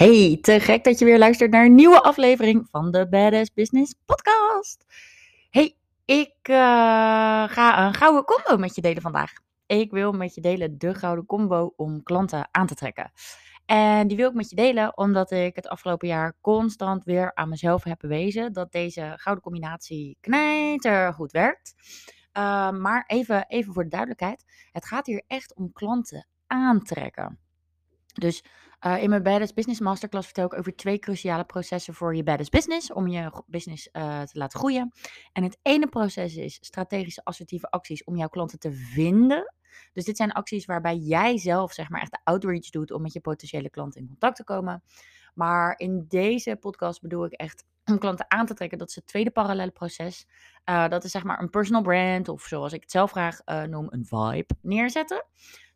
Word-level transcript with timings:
Hey, 0.00 0.38
te 0.40 0.60
gek 0.60 0.84
dat 0.84 0.98
je 0.98 1.04
weer 1.04 1.18
luistert 1.18 1.50
naar 1.50 1.64
een 1.64 1.74
nieuwe 1.74 2.02
aflevering 2.02 2.68
van 2.70 2.90
de 2.90 3.08
Badass 3.08 3.52
Business 3.52 3.94
Podcast. 4.04 4.84
Hey, 5.50 5.76
ik 6.04 6.34
uh, 6.42 6.56
ga 7.48 7.86
een 7.86 7.94
gouden 7.94 8.24
combo 8.24 8.56
met 8.56 8.74
je 8.74 8.80
delen 8.80 9.02
vandaag. 9.02 9.32
Ik 9.66 9.90
wil 9.90 10.12
met 10.12 10.34
je 10.34 10.40
delen 10.40 10.78
de 10.78 10.94
gouden 10.94 11.26
combo 11.26 11.72
om 11.76 12.02
klanten 12.02 12.48
aan 12.50 12.66
te 12.66 12.74
trekken. 12.74 13.12
En 13.66 14.08
die 14.08 14.16
wil 14.16 14.28
ik 14.28 14.34
met 14.34 14.50
je 14.50 14.56
delen 14.56 14.96
omdat 14.96 15.30
ik 15.30 15.56
het 15.56 15.68
afgelopen 15.68 16.08
jaar 16.08 16.36
constant 16.40 17.04
weer 17.04 17.34
aan 17.34 17.48
mezelf 17.48 17.84
heb 17.84 17.98
bewezen 17.98 18.52
dat 18.52 18.72
deze 18.72 19.12
gouden 19.16 19.44
combinatie 19.44 20.16
knijter 20.20 21.12
goed 21.12 21.32
werkt. 21.32 21.74
Uh, 22.32 22.70
maar 22.70 23.04
even, 23.06 23.44
even 23.48 23.72
voor 23.72 23.82
de 23.82 23.88
duidelijkheid, 23.88 24.44
het 24.72 24.84
gaat 24.84 25.06
hier 25.06 25.22
echt 25.26 25.54
om 25.54 25.72
klanten 25.72 26.26
aantrekken. 26.46 27.38
Dus 28.14 28.44
uh, 28.86 29.02
in 29.02 29.08
mijn 29.10 29.22
Badass 29.22 29.52
Business 29.52 29.80
Masterclass 29.80 30.26
vertel 30.26 30.44
ik 30.44 30.58
over 30.58 30.76
twee 30.76 30.98
cruciale 30.98 31.44
processen 31.44 31.94
voor 31.94 32.16
je 32.16 32.22
Badass 32.22 32.48
Business, 32.48 32.92
om 32.92 33.08
je 33.08 33.42
business 33.46 33.88
uh, 33.92 34.22
te 34.22 34.38
laten 34.38 34.58
groeien. 34.58 34.92
En 35.32 35.42
het 35.42 35.58
ene 35.62 35.86
proces 35.86 36.36
is 36.36 36.58
strategische 36.60 37.24
assertieve 37.24 37.70
acties 37.70 38.04
om 38.04 38.16
jouw 38.16 38.28
klanten 38.28 38.58
te 38.58 38.72
vinden. 38.72 39.54
Dus 39.92 40.04
dit 40.04 40.16
zijn 40.16 40.32
acties 40.32 40.64
waarbij 40.64 40.96
jij 40.96 41.38
zelf 41.38 41.72
zeg 41.72 41.88
maar 41.88 42.00
echt 42.00 42.10
de 42.10 42.20
outreach 42.24 42.70
doet 42.70 42.90
om 42.90 43.02
met 43.02 43.12
je 43.12 43.20
potentiële 43.20 43.70
klanten 43.70 44.00
in 44.00 44.06
contact 44.06 44.36
te 44.36 44.44
komen. 44.44 44.82
Maar 45.34 45.74
in 45.78 46.04
deze 46.08 46.56
podcast 46.60 47.00
bedoel 47.00 47.24
ik 47.24 47.32
echt 47.32 47.64
om 47.84 47.98
klanten 47.98 48.30
aan 48.30 48.46
te 48.46 48.54
trekken. 48.54 48.78
Dat 48.78 48.88
is 48.88 48.94
het 48.94 49.06
tweede 49.06 49.30
parallele 49.30 49.70
proces. 49.70 50.26
Uh, 50.64 50.88
dat 50.88 51.04
is 51.04 51.10
zeg 51.10 51.24
maar 51.24 51.40
een 51.40 51.50
personal 51.50 51.82
brand 51.82 52.28
of 52.28 52.42
zoals 52.42 52.72
ik 52.72 52.80
het 52.80 52.90
zelf 52.90 53.10
graag 53.10 53.40
noem, 53.68 53.86
een 53.90 54.06
vibe 54.06 54.54
neerzetten. 54.62 55.24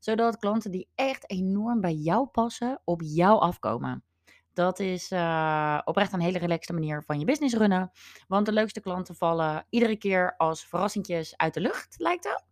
Zodat 0.05 0.39
klanten 0.39 0.71
die 0.71 0.89
echt 0.95 1.31
enorm 1.31 1.81
bij 1.81 1.95
jou 1.95 2.27
passen, 2.27 2.81
op 2.85 3.01
jou 3.05 3.41
afkomen. 3.41 4.05
Dat 4.53 4.79
is 4.79 5.11
uh, 5.11 5.81
oprecht 5.85 6.13
een 6.13 6.21
hele 6.21 6.39
relaxte 6.39 6.73
manier 6.73 7.03
van 7.03 7.19
je 7.19 7.25
business 7.25 7.55
runnen. 7.55 7.91
Want 8.29 8.47
de 8.47 8.53
leukste 8.53 8.81
klanten 8.81 9.15
vallen 9.15 9.67
iedere 9.71 9.97
keer 9.97 10.37
als 10.37 10.67
verrassingjes 10.67 11.37
uit 11.37 11.55
de 11.55 11.61
lucht, 11.61 11.95
lijkt 11.99 12.25
het. 12.25 12.45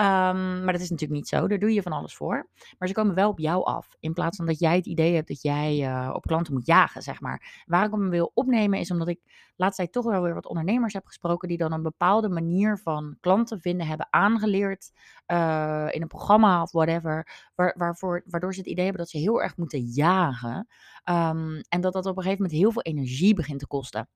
Um, 0.00 0.64
maar 0.64 0.72
dat 0.72 0.80
is 0.80 0.90
natuurlijk 0.90 1.20
niet 1.20 1.28
zo. 1.28 1.48
Daar 1.48 1.58
doe 1.58 1.72
je 1.72 1.82
van 1.82 1.92
alles 1.92 2.16
voor. 2.16 2.48
Maar 2.78 2.88
ze 2.88 2.94
komen 2.94 3.14
wel 3.14 3.30
op 3.30 3.38
jou 3.38 3.64
af. 3.64 3.96
In 4.00 4.12
plaats 4.12 4.36
van 4.36 4.46
dat 4.46 4.58
jij 4.58 4.76
het 4.76 4.86
idee 4.86 5.14
hebt 5.14 5.28
dat 5.28 5.42
jij 5.42 5.78
uh, 5.80 6.10
op 6.12 6.26
klanten 6.26 6.52
moet 6.52 6.66
jagen, 6.66 7.02
zeg 7.02 7.20
maar. 7.20 7.62
Waar 7.66 7.84
ik 7.84 7.90
hem 7.90 8.10
wil 8.10 8.30
opnemen 8.34 8.78
is 8.78 8.90
omdat 8.90 9.08
ik 9.08 9.20
laatst 9.56 9.76
tijd 9.76 9.92
toch 9.92 10.04
wel 10.04 10.22
weer 10.22 10.34
wat 10.34 10.46
ondernemers 10.46 10.92
heb 10.92 11.06
gesproken. 11.06 11.48
die 11.48 11.58
dan 11.58 11.72
een 11.72 11.82
bepaalde 11.82 12.28
manier 12.28 12.78
van 12.78 13.16
klanten 13.20 13.60
vinden 13.60 13.86
hebben 13.86 14.06
aangeleerd. 14.10 14.90
Uh, 15.26 15.86
in 15.90 16.02
een 16.02 16.08
programma 16.08 16.62
of 16.62 16.72
whatever. 16.72 17.50
Waar, 17.54 17.74
waarvoor, 17.76 18.22
waardoor 18.26 18.54
ze 18.54 18.60
het 18.60 18.68
idee 18.68 18.84
hebben 18.84 19.02
dat 19.02 19.10
ze 19.10 19.18
heel 19.18 19.42
erg 19.42 19.56
moeten 19.56 19.80
jagen. 19.80 20.66
Um, 21.04 21.60
en 21.68 21.80
dat 21.80 21.92
dat 21.92 22.06
op 22.06 22.16
een 22.16 22.22
gegeven 22.22 22.42
moment 22.42 22.60
heel 22.60 22.72
veel 22.72 22.82
energie 22.82 23.34
begint 23.34 23.58
te 23.58 23.66
kosten. 23.66 24.08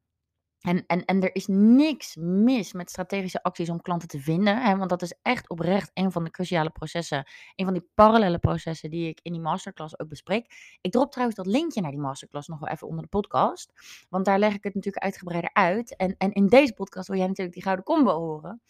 En, 0.62 0.86
en, 0.86 1.04
en 1.04 1.22
er 1.22 1.34
is 1.34 1.46
niks 1.46 2.16
mis 2.16 2.72
met 2.72 2.90
strategische 2.90 3.42
acties 3.42 3.68
om 3.68 3.80
klanten 3.80 4.08
te 4.08 4.20
vinden. 4.20 4.62
Hè, 4.62 4.76
want 4.76 4.90
dat 4.90 5.02
is 5.02 5.14
echt 5.22 5.48
oprecht 5.48 5.90
een 5.94 6.12
van 6.12 6.24
de 6.24 6.30
cruciale 6.30 6.70
processen. 6.70 7.26
Een 7.56 7.64
van 7.64 7.74
die 7.74 7.88
parallele 7.94 8.38
processen 8.38 8.90
die 8.90 9.08
ik 9.08 9.20
in 9.22 9.32
die 9.32 9.40
masterclass 9.40 9.98
ook 9.98 10.08
bespreek. 10.08 10.76
Ik 10.80 10.92
drop 10.92 11.10
trouwens 11.10 11.38
dat 11.38 11.46
linkje 11.46 11.80
naar 11.80 11.90
die 11.90 12.00
masterclass 12.00 12.48
nog 12.48 12.58
wel 12.58 12.68
even 12.68 12.88
onder 12.88 13.02
de 13.02 13.08
podcast. 13.08 13.72
Want 14.08 14.24
daar 14.24 14.38
leg 14.38 14.54
ik 14.54 14.64
het 14.64 14.74
natuurlijk 14.74 15.04
uitgebreider 15.04 15.50
uit. 15.52 15.96
En, 15.96 16.14
en 16.18 16.32
in 16.32 16.46
deze 16.46 16.74
podcast 16.74 17.08
wil 17.08 17.16
jij 17.16 17.26
natuurlijk 17.26 17.54
die 17.54 17.64
gouden 17.64 17.84
combo 17.84 18.18
horen. 18.18 18.62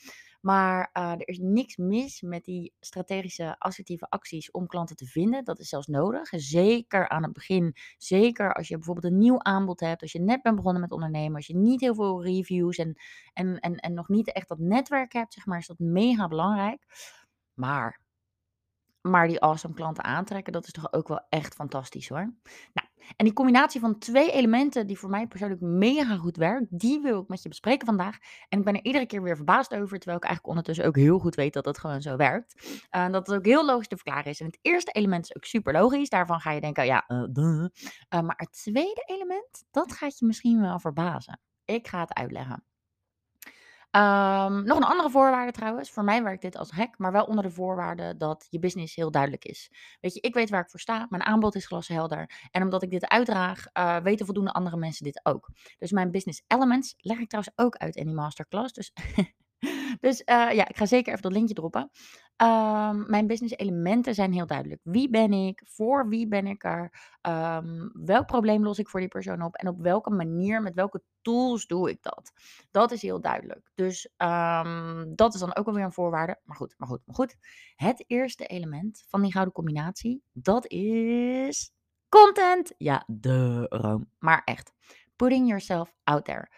Maar 0.42 0.90
uh, 0.92 1.10
er 1.10 1.28
is 1.28 1.38
niks 1.38 1.76
mis 1.76 2.20
met 2.20 2.44
die 2.44 2.72
strategische 2.80 3.58
assertieve 3.58 4.06
acties 4.08 4.50
om 4.50 4.66
klanten 4.66 4.96
te 4.96 5.06
vinden. 5.06 5.44
Dat 5.44 5.58
is 5.58 5.68
zelfs 5.68 5.86
nodig. 5.86 6.28
Zeker 6.30 7.08
aan 7.08 7.22
het 7.22 7.32
begin. 7.32 7.76
Zeker 7.96 8.54
als 8.54 8.68
je 8.68 8.76
bijvoorbeeld 8.76 9.12
een 9.12 9.18
nieuw 9.18 9.42
aanbod 9.42 9.80
hebt. 9.80 10.02
Als 10.02 10.12
je 10.12 10.20
net 10.20 10.42
bent 10.42 10.56
begonnen 10.56 10.80
met 10.80 10.92
ondernemen. 10.92 11.36
Als 11.36 11.46
je 11.46 11.56
niet 11.56 11.80
heel 11.80 11.94
veel 11.94 12.24
reviews 12.24 12.76
en, 12.76 12.96
en, 13.32 13.58
en, 13.60 13.76
en 13.76 13.94
nog 13.94 14.08
niet 14.08 14.32
echt 14.32 14.48
dat 14.48 14.58
netwerk 14.58 15.12
hebt, 15.12 15.32
zeg 15.32 15.46
maar, 15.46 15.58
is 15.58 15.66
dat 15.66 15.78
mega 15.78 16.28
belangrijk. 16.28 16.86
Maar 17.54 18.00
maar 19.02 19.28
die 19.28 19.40
awesome 19.40 19.74
klanten 19.74 20.04
aantrekken, 20.04 20.52
dat 20.52 20.66
is 20.66 20.72
toch 20.72 20.92
ook 20.92 21.08
wel 21.08 21.20
echt 21.28 21.54
fantastisch 21.54 22.08
hoor. 22.08 22.34
Nou, 22.72 22.88
en 23.16 23.24
die 23.24 23.34
combinatie 23.34 23.80
van 23.80 23.98
twee 23.98 24.32
elementen 24.32 24.86
die 24.86 24.98
voor 24.98 25.10
mij 25.10 25.26
persoonlijk 25.26 25.60
mega 25.60 26.16
goed 26.16 26.36
werkt, 26.36 26.66
die 26.70 27.00
wil 27.00 27.20
ik 27.20 27.28
met 27.28 27.42
je 27.42 27.48
bespreken 27.48 27.86
vandaag. 27.86 28.18
En 28.48 28.58
ik 28.58 28.64
ben 28.64 28.74
er 28.74 28.84
iedere 28.84 29.06
keer 29.06 29.22
weer 29.22 29.36
verbaasd 29.36 29.74
over, 29.74 29.98
terwijl 29.98 30.16
ik 30.16 30.24
eigenlijk 30.24 30.46
ondertussen 30.46 30.86
ook 30.86 30.96
heel 30.96 31.18
goed 31.18 31.34
weet 31.34 31.52
dat 31.52 31.64
het 31.64 31.78
gewoon 31.78 32.02
zo 32.02 32.16
werkt. 32.16 32.80
En 32.90 33.06
uh, 33.06 33.12
dat 33.12 33.26
het 33.26 33.36
ook 33.36 33.44
heel 33.44 33.64
logisch 33.64 33.88
te 33.88 33.96
verklaren 33.96 34.30
is. 34.30 34.40
En 34.40 34.46
het 34.46 34.58
eerste 34.62 34.92
element 34.92 35.24
is 35.24 35.36
ook 35.36 35.44
super 35.44 35.72
logisch. 35.72 36.08
Daarvan 36.08 36.40
ga 36.40 36.50
je 36.50 36.60
denken, 36.60 36.86
ja, 36.86 37.04
uh, 37.08 37.66
maar 38.08 38.36
het 38.36 38.52
tweede 38.52 39.02
element, 39.06 39.64
dat 39.70 39.92
gaat 39.92 40.18
je 40.18 40.26
misschien 40.26 40.60
wel 40.60 40.78
verbazen. 40.78 41.40
Ik 41.64 41.88
ga 41.88 42.00
het 42.00 42.14
uitleggen. 42.14 42.64
Um, 43.96 44.64
nog 44.64 44.76
een 44.76 44.84
andere 44.84 45.10
voorwaarde 45.10 45.52
trouwens. 45.52 45.90
Voor 45.90 46.04
mij 46.04 46.22
werkt 46.22 46.42
dit 46.42 46.56
als 46.56 46.70
hek, 46.70 46.98
maar 46.98 47.12
wel 47.12 47.24
onder 47.24 47.44
de 47.44 47.50
voorwaarde 47.50 48.16
dat 48.16 48.46
je 48.50 48.58
business 48.58 48.94
heel 48.94 49.10
duidelijk 49.10 49.44
is. 49.44 49.70
Weet 50.00 50.14
je, 50.14 50.20
ik 50.20 50.34
weet 50.34 50.50
waar 50.50 50.60
ik 50.60 50.70
voor 50.70 50.80
sta. 50.80 51.06
Mijn 51.08 51.22
aanbod 51.22 51.54
is 51.54 51.66
glashelder. 51.66 52.48
En 52.50 52.62
omdat 52.62 52.82
ik 52.82 52.90
dit 52.90 53.08
uitdraag, 53.08 53.64
uh, 53.72 53.96
weten 53.96 54.24
voldoende 54.26 54.52
andere 54.52 54.76
mensen 54.76 55.04
dit 55.04 55.20
ook. 55.22 55.50
Dus 55.78 55.90
mijn 55.90 56.10
business 56.10 56.42
elements 56.46 56.94
leg 56.98 57.18
ik 57.18 57.28
trouwens 57.28 57.54
ook 57.56 57.76
uit 57.76 57.96
in 57.96 58.06
die 58.06 58.14
masterclass. 58.14 58.72
Dus 58.72 58.92
Dus 60.00 60.20
uh, 60.20 60.52
ja, 60.52 60.68
ik 60.68 60.76
ga 60.76 60.86
zeker 60.86 61.10
even 61.10 61.22
dat 61.22 61.32
linkje 61.32 61.54
droppen. 61.54 61.90
Um, 62.36 63.10
mijn 63.10 63.26
business 63.26 63.56
elementen 63.56 64.14
zijn 64.14 64.32
heel 64.32 64.46
duidelijk. 64.46 64.80
Wie 64.84 65.10
ben 65.10 65.32
ik? 65.32 65.62
Voor 65.64 66.08
wie 66.08 66.28
ben 66.28 66.46
ik 66.46 66.64
er? 66.64 66.92
Um, 67.22 67.90
welk 67.92 68.26
probleem 68.26 68.62
los 68.62 68.78
ik 68.78 68.88
voor 68.88 69.00
die 69.00 69.08
persoon 69.08 69.42
op? 69.42 69.54
En 69.54 69.68
op 69.68 69.80
welke 69.80 70.10
manier, 70.10 70.62
met 70.62 70.74
welke 70.74 71.02
tools 71.20 71.66
doe 71.66 71.90
ik 71.90 72.02
dat? 72.02 72.32
Dat 72.70 72.90
is 72.90 73.02
heel 73.02 73.20
duidelijk. 73.20 73.70
Dus 73.74 74.08
um, 74.16 75.12
dat 75.14 75.34
is 75.34 75.40
dan 75.40 75.56
ook 75.56 75.66
alweer 75.66 75.84
een 75.84 75.92
voorwaarde. 75.92 76.40
Maar 76.44 76.56
goed, 76.56 76.74
maar 76.76 76.88
goed, 76.88 77.00
maar 77.04 77.16
goed. 77.16 77.36
Het 77.76 78.04
eerste 78.06 78.46
element 78.46 79.04
van 79.08 79.22
die 79.22 79.32
gouden 79.32 79.54
combinatie, 79.54 80.22
dat 80.32 80.66
is 80.66 81.72
content. 82.08 82.74
Ja, 82.76 83.04
de 83.06 83.66
room. 83.68 84.08
Maar 84.18 84.42
echt. 84.44 84.72
Putting 85.16 85.48
yourself 85.48 85.94
out 86.04 86.24
there. 86.24 86.48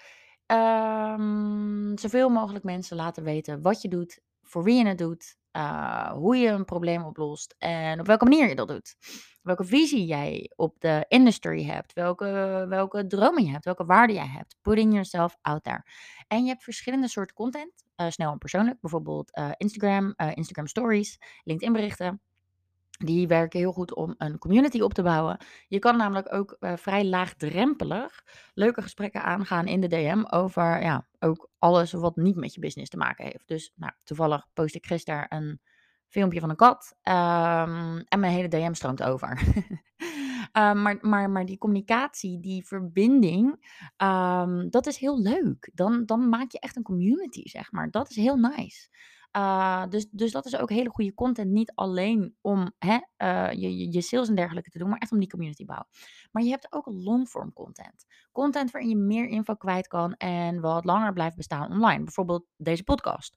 Um, 0.47 1.99
zoveel 1.99 2.29
mogelijk 2.29 2.65
mensen 2.65 2.97
laten 2.97 3.23
weten 3.23 3.63
wat 3.63 3.83
je 3.83 3.89
doet, 3.89 4.21
voor 4.43 4.63
wie 4.63 4.79
je 4.79 4.87
het 4.87 4.99
doet, 4.99 5.37
uh, 5.53 6.11
hoe 6.13 6.37
je 6.37 6.49
een 6.49 6.65
probleem 6.65 7.05
oplost 7.05 7.55
en 7.59 8.01
op 8.01 8.07
welke 8.07 8.25
manier 8.25 8.49
je 8.49 8.55
dat 8.55 8.69
doet. 8.69 8.97
Welke 9.43 9.65
visie 9.65 10.07
jij 10.07 10.51
op 10.57 10.81
de 10.81 11.05
industry 11.09 11.65
hebt, 11.65 11.93
welke, 11.93 12.65
welke 12.69 13.07
dromen 13.07 13.45
je 13.45 13.51
hebt, 13.51 13.65
welke 13.65 13.85
waarden 13.85 14.17
jij 14.17 14.27
hebt. 14.27 14.57
Putting 14.63 14.93
yourself 14.93 15.37
out 15.41 15.65
there. 15.65 15.83
En 16.29 16.43
je 16.43 16.49
hebt 16.49 16.65
verschillende 16.65 17.09
soorten 17.09 17.37
content, 17.37 17.85
uh, 17.97 18.11
snel 18.11 18.33
en 18.33 18.39
persoonlijk, 18.39 18.81
bijvoorbeeld 18.81 19.37
uh, 19.39 19.51
Instagram, 19.57 20.15
Instagram 20.35 20.67
stories, 20.67 21.19
LinkedIn 21.45 21.73
berichten. 21.73 22.21
Die 22.99 23.27
werken 23.27 23.59
heel 23.59 23.73
goed 23.73 23.95
om 23.95 24.15
een 24.19 24.39
community 24.39 24.81
op 24.81 24.95
te 24.95 25.03
bouwen. 25.03 25.39
Je 25.69 25.79
kan 25.79 25.97
namelijk 25.97 26.35
ook 26.35 26.57
uh, 26.61 26.77
vrij 26.77 27.05
laagdrempelig 27.05 28.25
leuke 28.55 28.83
gesprekken 28.83 29.23
aangaan 29.23 29.67
in 29.67 29.81
de 29.81 29.89
DM 29.89 30.23
over 30.31 30.83
ja, 30.83 31.07
ook 31.19 31.51
alles 31.59 31.93
wat 31.93 32.17
niet 32.17 32.37
met 32.37 32.55
je 32.55 32.61
business 32.61 32.91
te 32.91 32.97
maken 32.97 33.25
heeft. 33.25 33.49
Dus 33.49 33.73
nou, 33.75 33.93
toevallig 34.05 34.47
post 34.53 34.75
ik 34.75 34.87
gisteren 34.87 35.27
een 35.29 35.61
filmpje 36.09 36.41
van 36.41 36.51
een 36.51 36.57
kat 36.57 36.95
um, 37.03 37.99
en 37.99 38.21
mijn 38.21 38.33
hele 38.33 38.49
DM 38.49 38.73
stroomt 38.73 39.03
over. 39.03 39.41
um, 40.53 40.83
maar, 40.83 40.99
maar, 41.01 41.31
maar 41.31 41.47
die 41.47 41.59
communicatie, 41.59 42.41
die 42.41 42.67
verbinding, 42.67 43.67
um, 43.97 44.71
dat 44.71 44.87
is 44.87 44.97
heel 44.97 45.21
leuk. 45.21 45.71
Dan, 45.75 46.07
dan 46.07 46.29
maak 46.29 46.51
je 46.51 46.59
echt 46.59 46.77
een 46.77 46.83
community, 46.83 47.43
zeg 47.49 47.73
maar. 47.73 47.91
Dat 47.91 48.11
is 48.11 48.17
heel 48.17 48.37
nice. 48.37 48.89
Uh, 49.37 49.83
dus, 49.89 50.07
dus 50.11 50.33
dat 50.33 50.47
is 50.47 50.57
ook 50.57 50.71
hele 50.71 50.89
goede 50.89 51.15
content. 51.15 51.51
Niet 51.51 51.73
alleen 51.75 52.37
om 52.41 52.73
hè, 52.79 52.99
uh, 53.19 53.53
je, 53.53 53.93
je 53.93 54.01
sales 54.01 54.29
en 54.29 54.35
dergelijke 54.35 54.71
te 54.71 54.79
doen, 54.79 54.89
maar 54.89 54.99
echt 54.99 55.13
om 55.13 55.19
die 55.19 55.29
community 55.29 55.65
bouwen. 55.65 55.89
Maar 56.33 56.43
je 56.43 56.51
hebt 56.51 56.73
ook 56.73 56.87
longform 56.87 57.53
content. 57.53 58.07
Content 58.33 58.71
waarin 58.71 58.91
je 58.91 58.97
meer 58.97 59.29
info 59.29 59.55
kwijt 59.55 59.87
kan 59.87 60.15
en 60.15 60.61
wat 60.61 60.85
langer 60.85 61.13
blijft 61.13 61.37
bestaan 61.37 61.71
online. 61.71 62.05
Bijvoorbeeld 62.05 62.47
deze 62.57 62.85
podcast. 62.85 63.35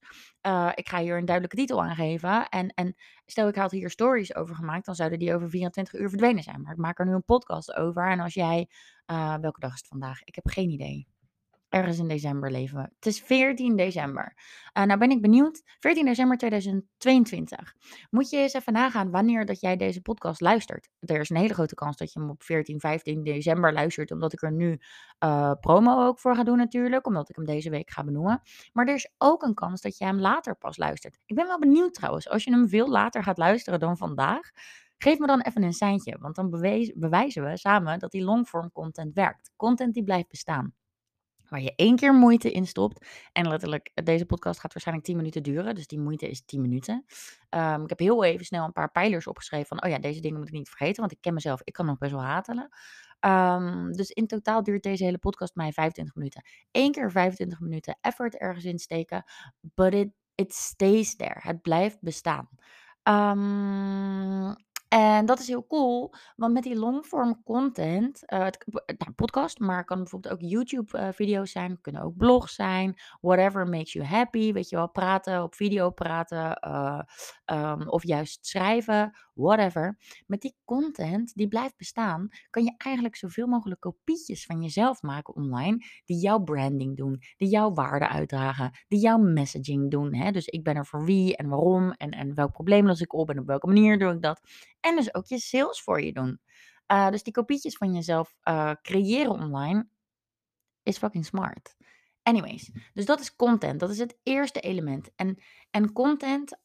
Uh, 0.48 0.72
ik 0.74 0.90
ga 0.90 1.00
hier 1.00 1.18
een 1.18 1.26
duidelijke 1.26 1.58
titel 1.58 1.84
aangeven. 1.84 2.50
En, 2.50 2.68
en 2.68 2.96
stel 3.26 3.48
ik 3.48 3.56
had 3.56 3.72
hier 3.72 3.90
stories 3.90 4.36
over 4.36 4.56
gemaakt, 4.56 4.86
dan 4.86 4.96
zouden 4.96 5.20
die 5.20 5.34
over 5.34 5.50
24 5.50 6.00
uur 6.00 6.10
verdwenen 6.10 6.44
zijn. 6.44 6.62
Maar 6.62 6.72
ik 6.72 6.78
maak 6.78 7.00
er 7.00 7.06
nu 7.06 7.14
een 7.14 7.24
podcast 7.24 7.76
over. 7.76 8.10
En 8.10 8.20
als 8.20 8.34
jij, 8.34 8.70
welke 9.42 9.60
dag 9.60 9.74
is 9.74 9.80
het 9.80 9.88
vandaag? 9.88 10.24
Ik 10.24 10.36
heb 10.36 10.48
geen 10.48 10.70
idee 10.70 11.08
ergens 11.70 12.00
in 12.00 12.08
december 12.08 12.52
leven 12.52 12.78
we. 12.78 12.82
Het 12.82 13.06
is 13.06 13.22
14 13.22 13.76
december. 13.76 14.34
Uh, 14.78 14.84
nou 14.84 15.00
ben 15.00 15.12
ik 15.12 15.22
benieuwd. 15.22 15.64
14 15.80 16.06
december 16.06 16.38
2022. 16.38 17.74
Moet 18.10 18.30
je 18.30 18.38
eens 18.38 18.54
even 18.54 18.74
nagaan 18.74 19.12
wanneer 19.12 19.46
dat 19.46 19.60
jij 19.60 19.78
deze 19.78 20.02
podcast 20.02 20.42
luistert. 20.42 20.90
Er 21.00 21.20
is 21.20 21.30
een 21.30 21.38
hele 21.38 21.54
grote 21.54 21.76
kans 21.76 21.98
dat 21.98 22.14
je 22.14 22.20
hem 22.20 22.30
op 22.30 22.44
14, 22.44 22.80
15 22.80 23.24
december 23.24 23.74
luistert. 23.74 24.12
Omdat 24.12 24.34
ik 24.34 24.42
er 24.42 24.52
nu 24.52 24.80
uh, 25.24 25.52
promo 25.60 26.06
ook 26.06 26.20
voor 26.20 26.36
ga 26.36 26.44
doen 26.44 26.58
natuurlijk. 26.58 27.08
Omdat 27.08 27.30
ik 27.30 27.36
hem 27.36 27.46
deze 27.46 27.70
week 27.70 27.90
ga 27.90 28.04
benoemen. 28.04 28.42
Maar 28.74 28.88
er 28.88 28.96
is 28.96 29.12
ook 29.18 29.44
een 29.44 29.54
kans 29.54 29.82
dat 29.82 29.98
je 29.98 30.06
hem 30.06 30.20
later 30.20 30.56
pas 30.56 30.78
luistert. 30.78 31.20
Ik 31.26 31.36
ben 31.36 31.48
wel 31.48 31.60
benieuwd 31.60 31.94
trouwens. 31.94 32.30
Als 32.30 32.44
je 32.44 32.52
hem 32.52 32.70
veel 32.70 32.90
later 32.90 33.24
gaat 33.24 33.38
luisteren 33.38 33.80
dan 33.80 33.98
vandaag 33.98 34.52
Geef 35.00 35.20
me 35.20 35.28
dan 35.28 35.42
even 35.42 35.64
een 35.64 35.74
seintje, 35.74 36.18
want 36.20 36.36
dan 36.36 36.50
bewijzen 36.96 37.44
we 37.44 37.58
samen 37.58 38.00
dat 38.00 38.12
die 38.12 38.24
longform 38.24 38.72
content 38.72 39.14
werkt. 39.14 39.52
Content 39.56 39.94
die 39.94 40.04
blijft 40.04 40.28
bestaan 40.28 40.74
waar 41.50 41.62
je 41.62 41.74
één 41.76 41.96
keer 41.96 42.14
moeite 42.14 42.52
in 42.52 42.68
stopt. 42.68 43.08
En 43.32 43.48
letterlijk, 43.48 43.92
deze 43.94 44.26
podcast 44.26 44.60
gaat 44.60 44.74
waarschijnlijk 44.74 45.08
10 45.08 45.18
minuten 45.18 45.44
duren. 45.44 45.76
Dus 45.76 45.88
die 45.88 46.00
moeite 46.00 46.30
is 46.30 46.46
10 46.46 46.62
minuten. 46.62 47.06
Ehm, 47.50 47.84
ik 47.84 47.90
heb 47.90 48.00
heel 48.00 48.24
even 48.24 48.46
snel 48.46 48.66
een 48.66 48.72
paar 48.72 48.92
pijlers 48.92 49.28
opgeschreven 49.28 49.68
van, 49.68 49.84
oh 49.84 49.90
ja, 49.90 50.00
deze 50.00 50.22
dingen 50.22 50.38
moet 50.38 50.48
ik 50.48 50.54
niet 50.54 50.70
vergeten. 50.70 51.00
Want 51.00 51.12
ik 51.12 51.22
ken 51.22 51.34
mezelf, 51.34 51.62
ik 51.64 51.74
kan 51.74 51.86
nog 51.86 51.98
best 51.98 52.12
wel 52.12 52.24
hatelen. 52.24 52.70
Um, 53.20 53.92
dus 53.92 54.10
in 54.10 54.28
totaal 54.28 54.64
duurt 54.64 54.84
deze 54.84 55.04
hele 55.04 55.18
podcast 55.18 55.56
mij 55.56 55.72
25 55.72 56.16
minuten. 56.16 56.44
Eén 56.72 56.92
keer 56.92 57.12
25 57.12 57.60
minuten 57.60 57.98
effort 58.02 58.38
ergens 58.38 58.66
in 58.66 58.80
steken. 58.80 59.24
But 59.62 59.94
it, 59.94 60.10
it 60.36 60.54
stays 60.54 61.16
there. 61.16 61.40
Het 61.40 61.62
blijft 61.62 62.02
bestaan. 62.02 62.50
Um, 63.04 64.56
en 64.90 65.26
dat 65.26 65.40
is 65.40 65.48
heel 65.48 65.68
cool, 65.68 66.14
want 66.36 66.54
met 66.54 66.64
die 66.64 66.76
longform 66.76 67.44
content, 67.44 68.24
uh, 68.34 68.44
het, 68.44 68.66
nou, 68.98 69.12
podcast, 69.16 69.60
maar 69.60 69.86
kan 69.86 69.98
bijvoorbeeld 69.98 70.34
ook 70.34 70.42
YouTube-video's 70.42 71.56
uh, 71.56 71.62
zijn, 71.62 71.82
kunnen 71.82 72.02
ook 72.02 72.18
blogs 72.18 72.56
zijn, 72.56 73.02
whatever 73.22 73.68
makes 73.68 73.94
you 73.94 74.06
happy, 74.06 74.54
weet 74.54 74.70
je 74.70 74.76
wel, 74.76 74.90
praten, 74.90 75.44
op 75.44 75.56
video 75.56 75.90
praten, 75.90 76.70
um, 77.46 77.90
of 77.90 78.04
juist 78.04 78.46
schrijven, 78.46 79.18
whatever. 79.34 79.98
Met 80.26 80.42
die 80.42 80.56
content 80.66 81.34
die 81.36 81.48
blijft 81.48 81.78
bestaan, 81.78 82.30
kan 82.50 82.64
je 82.64 82.74
eigenlijk 82.78 83.16
zoveel 83.16 83.48
mogelijk 83.48 83.82
kopietjes 83.82 84.46
van 84.46 84.62
jezelf 84.62 85.02
maken 85.02 85.36
online, 85.36 85.86
die 86.06 86.18
jouw 86.18 86.40
branding 86.40 86.98
doen, 86.98 87.22
die 87.38 87.50
jouw 87.50 87.74
waarde 87.74 88.08
uitdragen, 88.08 88.72
die 88.88 89.00
jouw 89.00 89.18
messaging 89.18 89.92
doen. 89.92 90.16
Hè? 90.16 90.32
Dus 90.32 90.46
ik 90.46 90.64
ben 90.64 90.76
er 90.76 90.86
voor 90.86 91.06
wie 91.06 91.36
en 91.36 91.48
waarom 91.48 91.92
en, 91.92 92.12
en 92.12 92.36
welk 92.36 92.52
probleem 92.52 92.86
los 92.86 93.02
ik 93.02 93.14
op 93.14 93.30
en 93.30 93.40
op 93.40 93.48
welke 93.48 93.68
manier 93.68 94.00
doe 94.00 94.14
ik 94.14 94.22
dat. 94.22 94.42
En 94.88 94.96
dus 94.96 95.14
ook 95.14 95.26
je 95.26 95.40
sales 95.40 95.82
voor 95.82 96.02
je 96.02 96.14
doen. 96.14 96.42
Uh, 96.92 97.10
dus 97.10 97.24
die 97.24 97.34
kopietjes 97.34 97.78
van 97.78 97.94
jezelf 97.94 98.36
uh, 98.44 98.72
creëren 98.82 99.32
online 99.32 99.88
is 100.84 100.98
fucking 100.98 101.26
smart. 101.26 101.76
Anyways, 102.24 102.72
dus 102.94 103.06
dat 103.06 103.20
is 103.20 103.36
content. 103.36 103.80
Dat 103.80 103.90
is 103.90 104.00
het 104.00 104.18
eerste 104.24 104.60
element. 104.60 105.10
En, 105.16 105.44
en 105.70 105.94
content, 105.94 106.60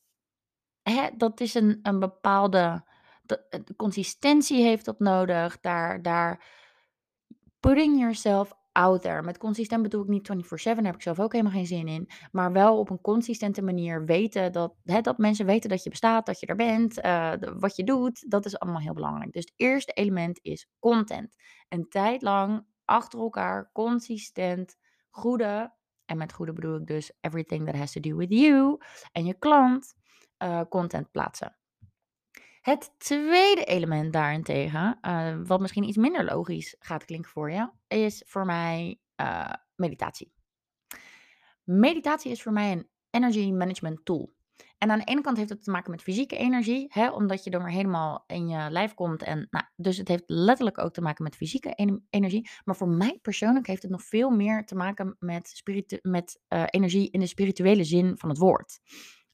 hè, 0.83 1.09
dat 1.17 1.41
is 1.41 1.55
een, 1.55 1.79
een 1.83 1.99
bepaalde 1.99 2.85
de, 3.23 3.63
de 3.65 3.77
consistentie 3.77 4.63
heeft 4.63 4.85
dat 4.85 4.99
nodig. 4.99 5.61
Daar, 5.61 6.03
daar 6.03 6.45
putting 7.61 7.99
yourself 7.99 8.53
out 8.73 9.03
there. 9.03 9.23
Met 9.23 9.39
consistent 9.39 9.83
bedoel 9.83 10.03
ik 10.03 10.09
niet 10.09 10.27
24/7, 10.27 10.83
daar 10.83 10.85
heb 10.85 10.95
ik 10.95 11.03
zelf 11.03 11.21
ook 11.21 11.33
helemaal 11.33 11.53
geen 11.53 11.67
zin 11.67 11.89
in. 11.89 12.09
Maar 12.33 12.53
wel 12.53 12.79
op 12.79 12.91
een 12.91 13.01
consistente 13.01 13.63
manier 13.63 14.05
weten 14.05 14.53
dat, 14.53 14.75
hè, 14.85 15.01
dat 15.01 15.19
mensen 15.19 15.47
weten 15.47 15.71
dat 15.71 15.83
je 15.83 15.91
bestaat, 15.91 16.27
dat 16.27 16.41
je 16.41 16.47
er 16.47 16.57
bent, 16.57 17.05
uh, 17.05 17.33
wat 17.59 17.77
je 17.77 17.85
doet. 17.85 18.31
Dat 18.31 18.45
is 18.45 18.59
allemaal 18.59 18.81
heel 18.81 18.93
belangrijk. 18.93 19.33
Dus 19.33 19.45
het 19.45 19.55
eerste 19.57 19.93
element 19.93 20.39
is 20.43 20.69
content. 20.79 21.35
Een 21.69 21.89
tijd 21.89 22.23
lang 22.23 22.67
achter 22.85 23.19
elkaar, 23.19 23.71
consistent, 23.73 24.77
goede, 25.11 25.73
en 26.05 26.17
met 26.17 26.33
goede 26.33 26.53
bedoel 26.53 26.77
ik 26.77 26.87
dus 26.87 27.13
everything 27.21 27.65
that 27.67 27.77
has 27.77 27.93
to 27.93 28.01
do 28.01 28.17
with 28.17 28.33
you 28.33 28.79
en 29.13 29.25
je 29.25 29.35
klant, 29.35 29.95
uh, 30.39 30.61
content 30.69 31.11
plaatsen. 31.11 31.57
Het 32.63 32.95
tweede 32.99 33.65
element 33.65 34.13
daarentegen, 34.13 34.99
uh, 35.03 35.37
wat 35.45 35.61
misschien 35.61 35.85
iets 35.85 35.97
minder 35.97 36.25
logisch 36.25 36.77
gaat 36.79 37.05
klinken 37.05 37.31
voor 37.31 37.51
je, 37.51 37.71
is 37.89 38.23
voor 38.27 38.45
mij 38.47 39.01
uh, 39.21 39.53
meditatie. 39.75 40.33
Meditatie 41.65 42.31
is 42.31 42.43
voor 42.43 42.53
mij 42.53 42.73
een 42.73 42.89
energy 43.11 43.51
management 43.51 44.05
tool. 44.05 44.33
En 44.79 44.91
aan 44.91 44.99
de 44.99 45.05
ene 45.05 45.21
kant 45.21 45.37
heeft 45.37 45.49
het 45.49 45.65
te 45.65 45.71
maken 45.71 45.91
met 45.91 46.03
fysieke 46.03 46.37
energie, 46.37 46.87
hè, 46.89 47.11
omdat 47.11 47.45
je 47.45 47.51
dan 47.51 47.63
weer 47.63 47.73
helemaal 47.73 48.25
in 48.27 48.49
je 48.49 48.71
lijf 48.71 48.95
komt. 48.95 49.23
En, 49.23 49.47
nou, 49.51 49.65
dus 49.77 49.97
het 49.97 50.09
heeft 50.09 50.25
letterlijk 50.27 50.79
ook 50.79 50.93
te 50.93 51.01
maken 51.01 51.25
met 51.25 51.37
fysieke 51.37 52.01
energie. 52.11 52.51
Maar 52.65 52.77
voor 52.77 52.89
mij 52.89 53.19
persoonlijk 53.23 53.67
heeft 53.67 53.83
het 53.83 53.91
nog 53.91 54.03
veel 54.03 54.31
meer 54.31 54.65
te 54.65 54.75
maken 54.75 55.17
met, 55.19 55.63
met 56.03 56.41
uh, 56.49 56.65
energie 56.67 57.11
in 57.11 57.21
de 57.21 57.27
spirituele 57.27 57.85
zin 57.85 58.19
van 58.19 58.29
het 58.29 58.39
woord. 58.39 58.81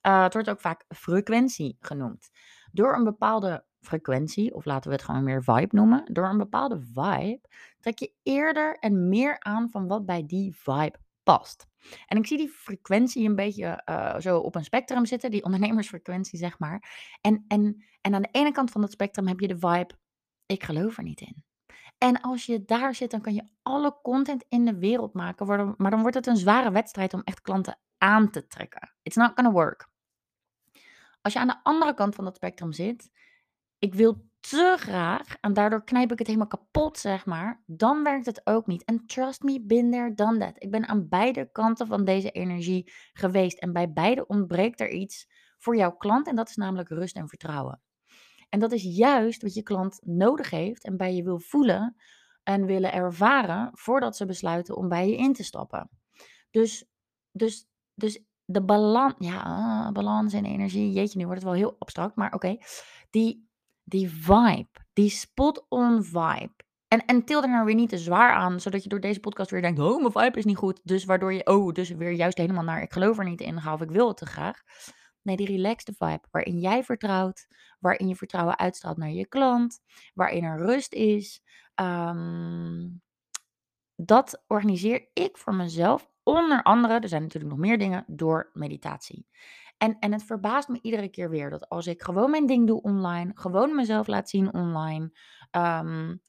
Het 0.01 0.33
wordt 0.33 0.51
ook 0.51 0.61
vaak 0.61 0.85
frequentie 0.89 1.77
genoemd 1.81 2.31
door 2.79 2.95
een 2.95 3.05
bepaalde 3.05 3.65
frequentie, 3.81 4.55
of 4.55 4.65
laten 4.65 4.91
we 4.91 4.97
het 4.97 5.05
gewoon 5.05 5.25
meer 5.25 5.43
vibe 5.43 5.77
noemen, 5.77 6.05
door 6.13 6.29
een 6.29 6.39
bepaalde 6.39 6.81
vibe 6.81 7.41
trek 7.81 7.99
je 7.99 8.13
eerder 8.23 8.77
en 8.79 9.09
meer 9.09 9.41
aan 9.41 9.71
van 9.71 9.87
wat 9.87 10.07
bij 10.07 10.27
die 10.27 10.57
vibe 10.57 10.99
past. 11.23 11.67
En 12.07 12.17
ik 12.17 12.27
zie 12.27 12.37
die 12.37 12.49
frequentie 12.49 13.29
een 13.29 13.35
beetje 13.35 13.83
uh, 13.91 14.19
zo 14.19 14.39
op 14.39 14.55
een 14.55 14.65
spectrum 14.65 15.07
zitten, 15.07 15.31
die 15.31 15.45
ondernemersfrequentie 15.45 16.39
zeg 16.39 16.59
maar. 16.59 17.09
En, 17.21 17.45
en, 17.49 17.85
en 18.01 18.15
aan 18.15 18.23
de 18.23 18.29
ene 18.33 18.53
kant 18.53 18.71
van 18.71 18.81
dat 18.81 18.93
spectrum 18.93 19.27
heb 19.27 19.41
je 19.41 19.49
de 19.49 19.59
vibe, 19.59 19.91
ik 20.47 20.65
geloof 20.65 20.97
er 20.97 21.03
niet 21.03 21.21
in. 21.21 21.45
En 21.99 22.21
als 22.21 22.47
je 22.47 22.65
daar 22.65 22.95
zit, 22.95 23.11
dan 23.11 23.21
kan 23.21 23.35
je 23.35 23.49
alle 23.63 23.99
content 24.03 24.45
in 24.49 24.65
de 24.65 24.79
wereld 24.79 25.15
maken, 25.15 25.75
maar 25.77 25.91
dan 25.91 26.01
wordt 26.01 26.17
het 26.17 26.27
een 26.27 26.37
zware 26.37 26.71
wedstrijd 26.71 27.15
om 27.15 27.23
echt 27.25 27.41
klanten 27.41 27.79
aan 27.99 28.31
te 28.31 28.47
trekken. 28.47 28.95
It's 29.03 29.17
not 29.17 29.33
gonna 29.35 29.51
work. 29.51 29.89
Als 31.21 31.33
je 31.33 31.39
aan 31.39 31.47
de 31.47 31.63
andere 31.63 31.95
kant 31.95 32.15
van 32.15 32.25
dat 32.25 32.37
spectrum 32.37 32.73
zit, 32.73 33.11
ik 33.79 33.95
wil 33.95 34.27
te 34.41 34.75
graag 34.79 35.37
en 35.41 35.53
daardoor 35.53 35.85
knijp 35.85 36.13
ik 36.13 36.19
het 36.19 36.27
helemaal 36.27 36.49
kapot, 36.49 36.99
zeg 36.99 37.27
maar, 37.27 37.63
dan 37.67 38.03
werkt 38.03 38.27
het 38.27 38.41
ook 38.45 38.67
niet. 38.67 38.85
En 38.85 39.07
trust 39.07 39.43
me, 39.43 39.61
been 39.63 39.91
there, 39.91 40.15
done 40.15 40.39
that. 40.39 40.63
Ik 40.63 40.71
ben 40.71 40.89
aan 40.89 41.09
beide 41.09 41.51
kanten 41.53 41.87
van 41.87 42.05
deze 42.05 42.31
energie 42.31 42.93
geweest 43.13 43.59
en 43.59 43.73
bij 43.73 43.93
beide 43.93 44.27
ontbreekt 44.27 44.81
er 44.81 44.91
iets 44.91 45.27
voor 45.59 45.77
jouw 45.77 45.97
klant 45.97 46.27
en 46.27 46.37
dat 46.37 46.49
is 46.49 46.57
namelijk 46.57 46.89
rust 46.89 47.17
en 47.17 47.29
vertrouwen. 47.29 47.83
En 48.49 48.61
dat 48.61 48.73
is 48.73 48.83
juist 48.83 49.43
wat 49.43 49.55
je 49.55 49.63
klant 49.63 50.01
nodig 50.05 50.51
heeft 50.51 50.85
en 50.85 50.97
bij 50.97 51.15
je 51.15 51.23
wil 51.23 51.39
voelen 51.39 51.97
en 52.43 52.67
willen 52.67 52.93
ervaren 52.93 53.71
voordat 53.73 54.17
ze 54.17 54.27
besluiten 54.27 54.77
om 54.77 54.89
bij 54.89 55.09
je 55.09 55.17
in 55.17 55.33
te 55.33 55.45
stappen. 55.45 55.91
Dus, 56.51 56.85
dus, 57.31 57.67
dus 57.95 58.25
de 58.51 58.63
balans, 58.63 59.15
ja, 59.19 59.41
ah, 59.41 59.93
balans 59.93 60.33
en 60.33 60.45
energie, 60.45 60.93
jeetje, 60.93 61.19
nu 61.19 61.25
wordt 61.25 61.41
het 61.41 61.51
wel 61.51 61.59
heel 61.59 61.77
abstract, 61.79 62.17
maar 62.17 62.33
oké. 62.33 62.57
Die, 63.11 63.49
die 63.85 64.11
vibe, 64.11 64.69
die 64.93 65.11
spot-on 65.11 66.05
vibe. 66.05 66.55
En, 66.89 67.05
en 67.05 67.25
til 67.25 67.43
er 67.43 67.49
nou 67.49 67.65
weer 67.65 67.75
niet 67.75 67.89
te 67.89 67.99
zwaar 67.99 68.33
aan, 68.33 68.61
zodat 68.61 68.83
je 68.83 68.89
door 68.89 69.01
deze 69.01 69.21
podcast 69.21 69.51
weer 69.51 69.63
denkt, 69.63 69.81
oh, 69.81 70.01
mijn 70.01 70.13
vibe 70.13 70.39
is 70.39 70.45
niet 70.45 70.57
goed. 70.57 70.81
Dus 70.85 71.05
waardoor 71.05 71.33
je, 71.33 71.47
oh, 71.47 71.73
dus 71.73 71.91
weer 71.91 72.11
juist 72.11 72.39
helemaal 72.39 72.65
naar, 72.65 72.83
ik 72.83 72.93
geloof 72.93 73.19
er 73.19 73.25
niet 73.25 73.41
in, 73.41 73.61
ga 73.61 73.73
of 73.73 73.81
ik 73.81 73.91
wil 73.91 74.09
het 74.09 74.17
te 74.17 74.27
graag. 74.27 74.63
Nee, 75.23 75.37
die 75.37 75.47
relaxed 75.47 75.95
vibe, 75.99 76.25
waarin 76.31 76.59
jij 76.59 76.85
vertrouwt, 76.85 77.47
waarin 77.81 78.09
je 78.09 78.17
vertrouwen 78.17 78.59
uitstraalt 78.59 78.97
naar 78.97 79.11
je 79.11 79.27
klant, 79.27 79.81
waarin 80.15 80.45
er 80.45 80.59
rust 80.59 80.93
is. 80.93 81.43
Ehm, 81.75 82.89
dat 83.95 84.43
organiseer 84.47 85.09
ik 85.13 85.37
voor 85.37 85.55
mezelf 85.55 86.11
Onder 86.29 86.63
andere, 86.63 86.99
er 86.99 87.09
zijn 87.09 87.23
natuurlijk 87.23 87.53
nog 87.53 87.61
meer 87.61 87.79
dingen, 87.79 88.05
door 88.07 88.51
meditatie. 88.53 89.27
En, 89.79 89.97
en 89.99 90.13
het 90.13 90.25
verbaast 90.25 90.69
me 90.69 90.79
iedere 90.83 91.09
keer 91.09 91.31
weer 91.31 91.51
dat 91.51 91.69
als 91.69 91.87
ik 91.87 92.03
gewoon 92.03 92.31
mijn 92.31 92.47
ding 92.47 92.67
doe 92.67 92.83
online, 92.83 93.31
gewoon 93.35 93.75
mezelf 93.75 94.07
laat 94.07 94.29
zien 94.29 94.55
online, 94.55 95.13
um, 95.51 96.23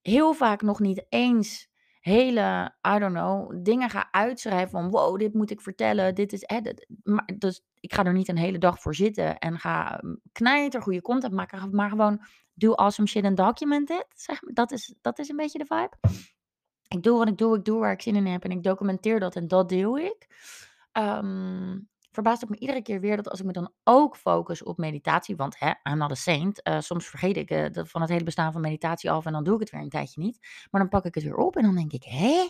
heel 0.00 0.32
vaak 0.34 0.62
nog 0.62 0.80
niet 0.80 1.06
eens 1.08 1.70
hele, 2.00 2.74
I 2.96 2.98
don't 2.98 3.14
know, 3.14 3.64
dingen 3.64 3.90
ga 3.90 4.08
uitschrijven 4.10 4.70
van 4.70 4.90
wow, 4.90 5.18
dit 5.18 5.34
moet 5.34 5.50
ik 5.50 5.60
vertellen, 5.60 6.14
dit 6.14 6.32
is, 6.32 6.42
eh, 6.42 6.58
maar, 7.02 7.28
dus 7.38 7.64
ik 7.80 7.94
ga 7.94 8.04
er 8.04 8.12
niet 8.12 8.28
een 8.28 8.36
hele 8.36 8.58
dag 8.58 8.80
voor 8.80 8.94
zitten 8.94 9.38
en 9.38 9.58
ga 9.58 9.98
mm, 10.02 10.20
knijter 10.32 10.82
goede 10.82 11.02
content 11.02 11.32
maken, 11.32 11.74
maar 11.74 11.88
gewoon 11.88 12.24
do 12.54 12.72
awesome 12.72 13.08
shit 13.08 13.24
and 13.24 13.36
document 13.36 13.90
it, 13.90 14.06
zeg, 14.14 14.38
dat, 14.40 14.72
is, 14.72 14.94
dat 15.00 15.18
is 15.18 15.28
een 15.28 15.36
beetje 15.36 15.58
de 15.58 15.66
vibe 15.66 15.96
ik 16.92 17.02
doe 17.02 17.18
wat 17.18 17.28
ik 17.28 17.38
doe, 17.38 17.56
ik 17.56 17.64
doe 17.64 17.78
waar 17.78 17.92
ik 17.92 18.02
zin 18.02 18.16
in 18.16 18.26
heb 18.26 18.44
en 18.44 18.50
ik 18.50 18.62
documenteer 18.62 19.20
dat 19.20 19.36
en 19.36 19.48
dat 19.48 19.68
deel 19.68 19.98
ik. 19.98 20.26
Um, 20.92 21.90
verbaast 22.10 22.40
het 22.40 22.50
me 22.50 22.58
iedere 22.58 22.82
keer 22.82 23.00
weer 23.00 23.16
dat 23.16 23.28
als 23.28 23.40
ik 23.40 23.46
me 23.46 23.52
dan 23.52 23.72
ook 23.84 24.16
focus 24.16 24.62
op 24.62 24.78
meditatie, 24.78 25.36
want 25.36 25.58
hè, 25.58 25.72
I'm 25.82 25.98
not 25.98 26.10
a 26.10 26.14
saint, 26.14 26.68
uh, 26.68 26.80
soms 26.80 27.06
vergeet 27.06 27.36
ik 27.36 27.50
uh, 27.50 27.84
van 27.84 28.00
het 28.00 28.10
hele 28.10 28.24
bestaan 28.24 28.52
van 28.52 28.60
meditatie 28.60 29.10
af 29.10 29.26
en 29.26 29.32
dan 29.32 29.44
doe 29.44 29.54
ik 29.54 29.60
het 29.60 29.70
weer 29.70 29.80
een 29.80 29.88
tijdje 29.88 30.20
niet. 30.20 30.66
Maar 30.70 30.80
dan 30.80 30.90
pak 30.90 31.04
ik 31.04 31.14
het 31.14 31.24
weer 31.24 31.36
op 31.36 31.56
en 31.56 31.62
dan 31.62 31.74
denk 31.74 31.92
ik, 31.92 32.04
hé? 32.04 32.48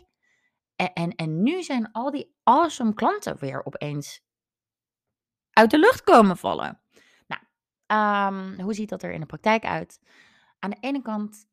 En, 0.76 0.92
en, 0.92 1.14
en 1.14 1.42
nu 1.42 1.62
zijn 1.62 1.92
al 1.92 2.10
die 2.10 2.34
awesome 2.42 2.94
klanten 2.94 3.38
weer 3.38 3.64
opeens 3.64 4.24
uit 5.50 5.70
de 5.70 5.78
lucht 5.78 6.02
komen 6.02 6.36
vallen. 6.36 6.80
Nou, 7.26 7.42
um, 8.32 8.60
hoe 8.60 8.74
ziet 8.74 8.88
dat 8.88 9.02
er 9.02 9.12
in 9.12 9.20
de 9.20 9.26
praktijk 9.26 9.64
uit? 9.64 10.00
Aan 10.58 10.70
de 10.70 10.76
ene 10.80 11.02
kant 11.02 11.46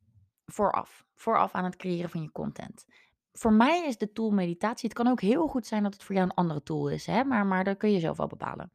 vooraf. 0.51 1.05
Vooraf 1.13 1.53
aan 1.53 1.63
het 1.63 1.75
creëren 1.75 2.09
van 2.09 2.21
je 2.21 2.31
content. 2.31 2.85
Voor 3.31 3.53
mij 3.53 3.85
is 3.85 3.97
de 3.97 4.11
tool 4.11 4.31
meditatie. 4.31 4.89
Het 4.89 4.97
kan 4.97 5.07
ook 5.07 5.21
heel 5.21 5.47
goed 5.47 5.67
zijn 5.67 5.83
dat 5.83 5.93
het 5.93 6.03
voor 6.03 6.15
jou 6.15 6.27
een 6.27 6.35
andere 6.35 6.63
tool 6.63 6.89
is, 6.89 7.05
hè? 7.05 7.23
Maar, 7.23 7.45
maar 7.45 7.63
dat 7.63 7.77
kun 7.77 7.91
je 7.91 7.99
zelf 7.99 8.17
wel 8.17 8.27
bepalen. 8.27 8.71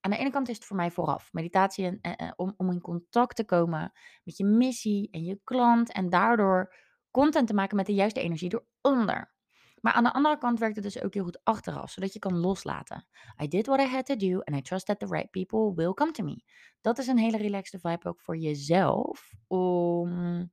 Aan 0.00 0.10
de 0.10 0.16
ene 0.16 0.30
kant 0.30 0.48
is 0.48 0.56
het 0.56 0.64
voor 0.64 0.76
mij 0.76 0.90
vooraf. 0.90 1.32
Meditatie 1.32 1.98
eh, 2.00 2.12
eh, 2.16 2.32
om, 2.36 2.54
om 2.56 2.70
in 2.70 2.80
contact 2.80 3.36
te 3.36 3.44
komen 3.44 3.92
met 4.24 4.36
je 4.36 4.44
missie 4.44 5.08
en 5.10 5.24
je 5.24 5.40
klant. 5.44 5.92
En 5.92 6.08
daardoor 6.08 6.74
content 7.10 7.46
te 7.46 7.54
maken 7.54 7.76
met 7.76 7.86
de 7.86 7.94
juiste 7.94 8.20
energie 8.20 8.60
eronder. 8.80 9.36
Maar 9.80 9.92
aan 9.92 10.04
de 10.04 10.12
andere 10.12 10.38
kant 10.38 10.58
werkt 10.58 10.74
het 10.74 10.84
dus 10.84 11.02
ook 11.02 11.14
heel 11.14 11.24
goed 11.24 11.44
achteraf, 11.44 11.90
zodat 11.90 12.12
je 12.12 12.18
kan 12.18 12.36
loslaten. 12.36 13.06
I 13.42 13.48
did 13.48 13.66
what 13.66 13.80
I 13.80 13.86
had 13.86 14.06
to 14.06 14.16
do 14.16 14.40
and 14.40 14.56
I 14.56 14.60
trust 14.60 14.86
that 14.86 14.98
the 14.98 15.06
right 15.06 15.30
people 15.30 15.74
will 15.74 15.94
come 15.94 16.10
to 16.10 16.24
me. 16.24 16.42
Dat 16.80 16.98
is 16.98 17.06
een 17.06 17.18
hele 17.18 17.36
relaxed 17.36 17.80
vibe 17.80 18.08
ook 18.08 18.20
voor 18.20 18.36
jezelf, 18.36 19.32
om, 19.46 20.50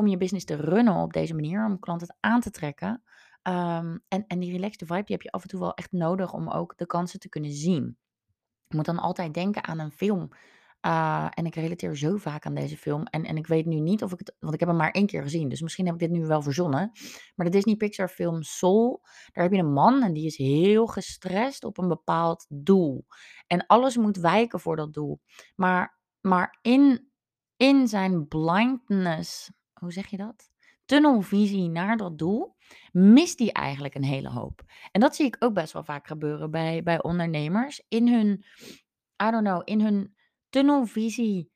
om 0.00 0.06
je 0.06 0.16
business 0.16 0.44
te 0.44 0.54
runnen 0.54 0.94
op 0.94 1.12
deze 1.12 1.34
manier, 1.34 1.64
om 1.64 1.78
klanten 1.78 2.16
aan 2.20 2.40
te 2.40 2.50
trekken. 2.50 3.02
Ehm, 3.42 3.98
en, 4.08 4.24
en 4.26 4.38
die 4.38 4.52
relaxed 4.52 4.86
vibe 4.86 5.04
die 5.04 5.14
heb 5.14 5.22
je 5.22 5.30
af 5.30 5.42
en 5.42 5.48
toe 5.48 5.60
wel 5.60 5.74
echt 5.74 5.92
nodig 5.92 6.32
om 6.32 6.48
ook 6.48 6.76
de 6.76 6.86
kansen 6.86 7.20
te 7.20 7.28
kunnen 7.28 7.52
zien. 7.52 7.96
Ik 8.68 8.76
moet 8.76 8.84
dan 8.84 8.98
altijd 8.98 9.34
denken 9.34 9.64
aan 9.64 9.78
een 9.78 9.92
film 9.92 10.30
uh, 10.86 11.26
en 11.30 11.46
ik 11.46 11.54
relateer 11.54 11.96
zo 11.96 12.16
vaak 12.16 12.46
aan 12.46 12.54
deze 12.54 12.76
film. 12.76 13.04
En, 13.04 13.24
en 13.24 13.36
ik 13.36 13.46
weet 13.46 13.66
nu 13.66 13.80
niet 13.80 14.02
of 14.02 14.12
ik 14.12 14.18
het. 14.18 14.36
Want 14.38 14.54
ik 14.54 14.60
heb 14.60 14.68
hem 14.68 14.78
maar 14.78 14.90
één 14.90 15.06
keer 15.06 15.22
gezien. 15.22 15.48
Dus 15.48 15.60
misschien 15.60 15.84
heb 15.84 15.94
ik 15.94 16.00
dit 16.00 16.10
nu 16.10 16.26
wel 16.26 16.42
verzonnen. 16.42 16.90
Maar 17.34 17.46
de 17.46 17.52
Disney 17.52 17.76
Pixar 17.76 18.08
film 18.08 18.42
Soul. 18.42 19.00
Daar 19.32 19.44
heb 19.44 19.52
je 19.52 19.58
een 19.58 19.72
man 19.72 20.02
en 20.02 20.12
die 20.12 20.26
is 20.26 20.36
heel 20.36 20.86
gestrest 20.86 21.64
op 21.64 21.78
een 21.78 21.88
bepaald 21.88 22.46
doel. 22.48 23.06
En 23.46 23.66
alles 23.66 23.96
moet 23.96 24.16
wijken 24.16 24.60
voor 24.60 24.76
dat 24.76 24.92
doel. 24.92 25.20
Maar, 25.54 25.98
maar 26.20 26.58
in, 26.62 27.10
in 27.56 27.88
zijn 27.88 28.28
blindness. 28.28 29.50
Hoe 29.80 29.92
zeg 29.92 30.06
je 30.06 30.16
dat? 30.16 30.50
Tunnelvisie 30.84 31.68
naar 31.68 31.96
dat 31.96 32.18
doel. 32.18 32.56
Mist 32.92 33.38
hij 33.38 33.52
eigenlijk 33.52 33.94
een 33.94 34.04
hele 34.04 34.28
hoop. 34.28 34.62
En 34.92 35.00
dat 35.00 35.16
zie 35.16 35.26
ik 35.26 35.36
ook 35.38 35.54
best 35.54 35.72
wel 35.72 35.84
vaak 35.84 36.06
gebeuren 36.06 36.50
bij, 36.50 36.82
bij 36.82 37.02
ondernemers. 37.02 37.84
In 37.88 38.08
hun. 38.08 38.44
I 39.22 39.30
don't 39.30 39.44
know, 39.44 39.62
in 39.64 39.80
hun 39.80 40.14
tunnelvisie, 40.48 41.50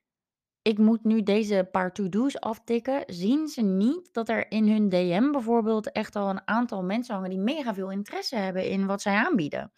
ik 0.62 0.78
moet 0.78 1.04
nu 1.04 1.22
deze 1.22 1.68
paar 1.70 1.92
to-do's 1.92 2.38
aftikken, 2.38 3.02
zien 3.06 3.48
ze 3.48 3.62
niet 3.62 4.08
dat 4.12 4.28
er 4.28 4.50
in 4.50 4.68
hun 4.68 4.88
DM 4.88 5.30
bijvoorbeeld 5.30 5.92
echt 5.92 6.16
al 6.16 6.30
een 6.30 6.48
aantal 6.48 6.82
mensen 6.82 7.14
hangen 7.14 7.30
die 7.30 7.38
mega 7.38 7.74
veel 7.74 7.90
interesse 7.90 8.36
hebben 8.36 8.68
in 8.68 8.86
wat 8.86 9.02
zij 9.02 9.14
aanbieden. 9.14 9.72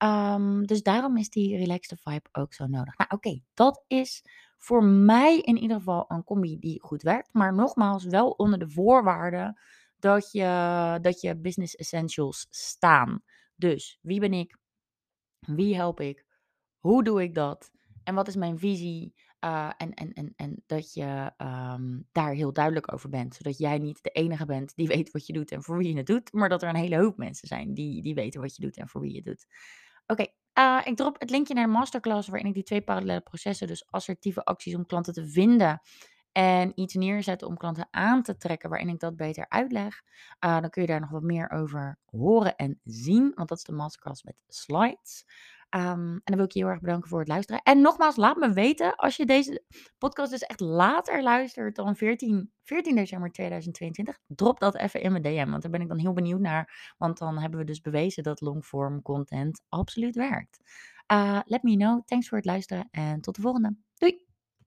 Ehm, 0.00 0.62
dus 0.62 0.82
daarom 0.82 1.16
is 1.16 1.30
die 1.30 1.56
relaxed 1.56 2.00
vibe 2.00 2.28
ook 2.32 2.54
zo 2.54 2.66
nodig. 2.66 2.96
Nou, 2.96 3.10
oké, 3.10 3.40
dat 3.54 3.84
is 3.86 4.24
voor 4.58 4.84
mij 4.84 5.38
in 5.38 5.56
ieder 5.56 5.76
geval 5.76 6.04
een 6.08 6.24
combi 6.24 6.58
die 6.58 6.80
goed 6.82 7.02
werkt. 7.02 7.32
Maar 7.32 7.54
nogmaals, 7.54 8.04
wel 8.04 8.30
onder 8.30 8.58
de 8.58 8.68
voorwaarden 8.68 9.60
dat 9.98 10.32
je, 10.32 10.98
dat 11.02 11.20
je 11.20 11.36
business 11.36 11.74
essentials 11.76 12.46
staan. 12.50 13.22
Dus 13.56 13.98
wie 14.02 14.20
ben 14.20 14.32
ik? 14.32 14.56
Wie 15.38 15.74
help 15.74 16.00
ik? 16.00 16.24
Hoe 16.78 17.04
doe 17.04 17.22
ik 17.22 17.34
dat? 17.34 17.70
En 18.04 18.14
wat 18.14 18.28
is 18.28 18.36
mijn 18.36 18.58
visie? 18.58 19.14
Uh, 19.44 19.70
en, 19.76 19.94
en, 19.94 20.12
en, 20.12 20.32
en 20.36 20.62
dat 20.66 20.92
je 20.94 21.32
um, 21.38 22.08
daar 22.12 22.32
heel 22.32 22.52
duidelijk 22.52 22.92
over 22.92 23.08
bent. 23.08 23.34
Zodat 23.34 23.58
jij 23.58 23.78
niet 23.78 24.02
de 24.02 24.10
enige 24.10 24.46
bent 24.46 24.76
die 24.76 24.86
weet 24.86 25.10
wat 25.10 25.26
je 25.26 25.32
doet 25.32 25.50
en 25.50 25.62
voor 25.62 25.78
wie 25.78 25.88
je 25.88 25.96
het 25.96 26.06
doet. 26.06 26.32
Maar 26.32 26.48
dat 26.48 26.62
er 26.62 26.68
een 26.68 26.74
hele 26.74 26.98
hoop 26.98 27.16
mensen 27.16 27.48
zijn 27.48 27.74
die, 27.74 28.02
die 28.02 28.14
weten 28.14 28.40
wat 28.40 28.56
je 28.56 28.62
doet 28.62 28.76
en 28.76 28.88
voor 28.88 29.00
wie 29.00 29.10
je 29.10 29.16
het 29.16 29.24
doet. 29.24 29.46
Oké, 30.10 30.26
uh, 30.58 30.80
ik 30.84 30.96
drop 30.96 31.20
het 31.20 31.30
linkje 31.30 31.54
naar 31.54 31.64
de 31.64 31.72
masterclass 31.72 32.28
waarin 32.28 32.48
ik 32.48 32.54
die 32.54 32.62
twee 32.62 32.82
parallele 32.82 33.20
processen, 33.20 33.66
dus 33.66 33.86
assertieve 33.90 34.44
acties 34.44 34.74
om 34.74 34.86
klanten 34.86 35.12
te 35.12 35.28
vinden 35.28 35.80
en 36.32 36.72
iets 36.74 36.94
neerzetten 36.94 37.48
om 37.48 37.56
klanten 37.56 37.88
aan 37.90 38.22
te 38.22 38.36
trekken, 38.36 38.68
waarin 38.70 38.88
ik 38.88 39.00
dat 39.00 39.16
beter 39.16 39.48
uitleg. 39.48 40.02
Uh, 40.44 40.60
dan 40.60 40.70
kun 40.70 40.82
je 40.82 40.88
daar 40.88 41.00
nog 41.00 41.10
wat 41.10 41.22
meer 41.22 41.50
over 41.50 41.98
horen 42.04 42.56
en 42.56 42.80
zien, 42.84 43.32
want 43.34 43.48
dat 43.48 43.58
is 43.58 43.64
de 43.64 43.72
masterclass 43.72 44.22
met 44.22 44.34
slides. 44.48 45.24
Um, 45.76 45.80
en 45.80 46.20
dan 46.24 46.36
wil 46.36 46.44
ik 46.44 46.52
je 46.52 46.58
heel 46.58 46.68
erg 46.68 46.80
bedanken 46.80 47.08
voor 47.08 47.18
het 47.18 47.28
luisteren. 47.28 47.62
En 47.62 47.80
nogmaals, 47.80 48.16
laat 48.16 48.36
me 48.36 48.52
weten 48.52 48.96
als 48.96 49.16
je 49.16 49.26
deze 49.26 49.64
podcast 49.98 50.30
dus 50.30 50.40
echt 50.40 50.60
later 50.60 51.22
luistert 51.22 51.76
dan 51.76 51.96
14, 51.96 52.52
14 52.62 52.94
december 52.94 53.30
2022. 53.30 54.18
Drop 54.26 54.60
dat 54.60 54.76
even 54.76 55.00
in 55.00 55.10
mijn 55.10 55.22
DM, 55.22 55.50
want 55.50 55.62
daar 55.62 55.70
ben 55.70 55.80
ik 55.80 55.88
dan 55.88 55.98
heel 55.98 56.12
benieuwd 56.12 56.40
naar. 56.40 56.94
Want 56.98 57.18
dan 57.18 57.38
hebben 57.38 57.58
we 57.58 57.66
dus 57.66 57.80
bewezen 57.80 58.22
dat 58.22 58.40
longform 58.40 59.02
content 59.02 59.62
absoluut 59.68 60.14
werkt. 60.14 60.60
Uh, 61.12 61.40
let 61.44 61.62
me 61.62 61.76
know. 61.76 62.02
Thanks 62.04 62.28
voor 62.28 62.38
het 62.38 62.46
luisteren 62.46 62.88
en 62.90 63.20
tot 63.20 63.34
de 63.34 63.42
volgende. 63.42 63.76
Doei! 63.94 64.29